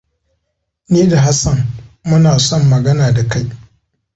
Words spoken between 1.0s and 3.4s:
da Hassan muna son magana da